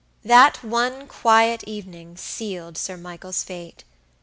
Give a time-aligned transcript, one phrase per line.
[0.25, 3.83] That one quiet evening sealed Sir Michael's fate.